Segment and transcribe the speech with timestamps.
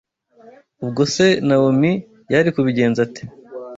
[0.83, 1.91] Ubwo se Nawomi
[2.33, 3.23] yari kubigenza ate